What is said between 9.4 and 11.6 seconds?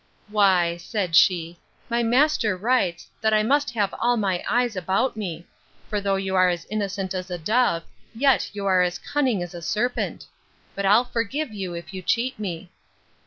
as a serpent. But I'll forgive